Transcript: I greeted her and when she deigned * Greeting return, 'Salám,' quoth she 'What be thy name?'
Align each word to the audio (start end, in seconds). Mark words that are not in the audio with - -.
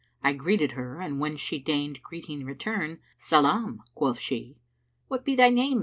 I 0.23 0.33
greeted 0.33 0.71
her 0.71 0.99
and 0.99 1.19
when 1.19 1.37
she 1.37 1.59
deigned 1.59 2.01
* 2.01 2.01
Greeting 2.01 2.43
return, 2.43 2.97
'Salám,' 3.19 3.81
quoth 3.93 4.17
she 4.17 4.57
'What 5.09 5.23
be 5.23 5.35
thy 5.35 5.49
name?' 5.49 5.79